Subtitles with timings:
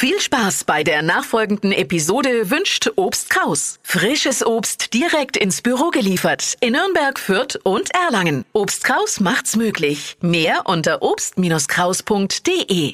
[0.00, 3.80] Viel Spaß bei der nachfolgenden Episode wünscht Obst Kraus.
[3.82, 8.44] Frisches Obst direkt ins Büro geliefert in Nürnberg, Fürth und Erlangen.
[8.52, 10.16] Obst Kraus macht's möglich.
[10.20, 12.92] Mehr unter obst-kraus.de.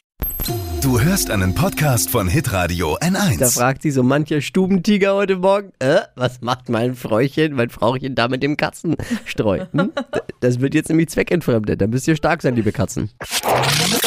[0.80, 3.38] Du hörst einen Podcast von Hitradio N1.
[3.38, 8.14] Da fragt sich so mancher Stubentiger heute Morgen, äh, was macht mein Fräuchen, mein Frauchen
[8.14, 9.66] da mit dem Katzenstreu?
[9.72, 9.92] Hm?
[10.40, 11.82] Das wird jetzt nämlich zweckentfremdet.
[11.82, 13.10] Da müsst ihr stark sein, liebe Katzen.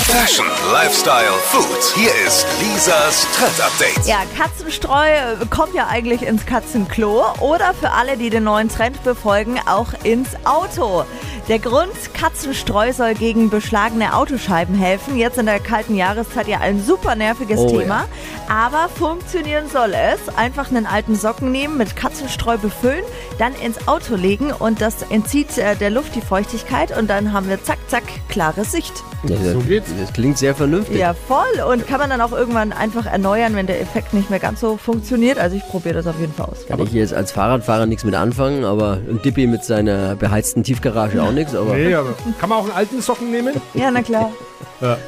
[0.07, 1.83] Fashion, Lifestyle, Food.
[1.95, 4.07] Hier ist Lisas Trend Update.
[4.07, 9.03] Ja, Katzenstreu äh, kommt ja eigentlich ins Katzenklo oder für alle, die den neuen Trend
[9.03, 11.03] befolgen, auch ins Auto.
[11.49, 15.17] Der Grund, Katzenstreu soll gegen beschlagene Autoscheiben helfen.
[15.17, 18.05] Jetzt in der kalten Jahreszeit ja ein super nerviges Oh, Thema.
[18.49, 20.35] Aber funktionieren soll es.
[20.37, 23.03] Einfach einen alten Socken nehmen, mit Katzenstreu befüllen,
[23.39, 27.47] dann ins Auto legen und das entzieht äh, der Luft die Feuchtigkeit und dann haben
[27.49, 28.93] wir zack, zack, klare Sicht.
[29.23, 29.55] Ja, das,
[29.99, 30.97] das klingt sehr vernünftig.
[30.97, 31.61] Ja, voll.
[31.69, 34.77] Und kann man dann auch irgendwann einfach erneuern, wenn der Effekt nicht mehr ganz so
[34.77, 35.39] funktioniert.
[35.39, 36.65] Also ich probiere das auf jeden Fall aus.
[36.67, 41.21] Kann ich jetzt als Fahrradfahrer nichts mit anfangen, aber ein Dippi mit seiner beheizten Tiefgarage
[41.21, 41.55] auch nichts.
[41.55, 43.53] Aber Nee, aber kann man auch einen alten Socken nehmen?
[43.73, 44.31] Ja, na klar.
[44.81, 44.99] ist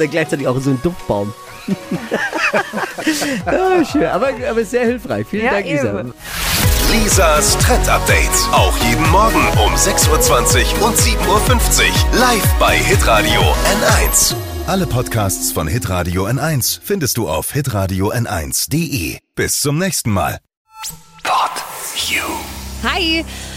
[0.00, 1.32] dann gleichzeitig auch so ein Duftbaum.
[3.46, 5.26] ja, schön, aber, aber sehr hilfreich.
[5.28, 6.00] Vielen Ja, Dank, Lisa.
[6.00, 6.14] eben.
[7.02, 8.30] Lisas Trend Update.
[8.52, 12.18] Auch jeden Morgen um 6.20 Uhr und 7.50 Uhr.
[12.18, 14.34] Live bei Hitradio N1.
[14.66, 19.18] Alle Podcasts von Hitradio N1 findest du auf hitradio n1.de.
[19.34, 20.38] Bis zum nächsten Mal.
[21.22, 21.50] Pod
[22.08, 22.24] You.
[22.82, 23.24] Hi!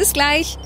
[0.00, 0.56] Bis gleich.